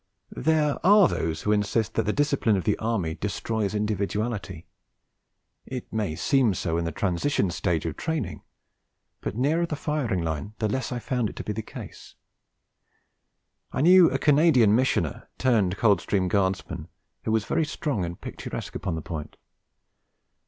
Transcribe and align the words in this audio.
There 0.35 0.83
are 0.83 1.07
those 1.07 1.43
who 1.43 1.51
insist 1.51 1.93
that 1.93 2.07
the 2.07 2.11
discipline 2.11 2.57
of 2.57 2.63
the 2.63 2.75
Army 2.79 3.13
destroys 3.13 3.75
individuality; 3.75 4.65
it 5.67 5.93
may 5.93 6.15
seem 6.15 6.55
so 6.55 6.75
in 6.79 6.85
the 6.85 6.91
transition 6.91 7.51
stage 7.51 7.85
of 7.85 7.97
training, 7.97 8.41
but 9.19 9.35
the 9.35 9.39
nearer 9.41 9.67
the 9.67 9.75
firing 9.75 10.23
line 10.23 10.55
the 10.57 10.67
less 10.67 10.91
I 10.91 10.97
found 10.97 11.29
it 11.29 11.35
to 11.35 11.43
be 11.43 11.53
the 11.53 11.61
case. 11.61 12.15
I 13.71 13.81
knew 13.81 14.09
a 14.09 14.17
Canadian 14.17 14.75
missioner, 14.75 15.29
turned 15.37 15.77
Coldstream 15.77 16.29
Guardsman, 16.29 16.87
who 17.25 17.31
was 17.31 17.45
very 17.45 17.63
strong 17.63 18.03
and 18.03 18.19
picturesque 18.19 18.73
upon 18.73 18.95
the 18.95 19.03
point. 19.03 19.37